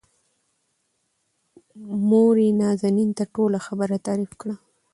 [2.09, 4.55] موريې نازنين ته ټوله خبره تعريف کړه.